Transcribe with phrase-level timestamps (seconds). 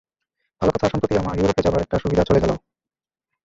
[0.61, 2.51] ভাল কথা, সম্প্রতি আমার ইউরোপে যাবার একটা সুবিধা চলে গেল।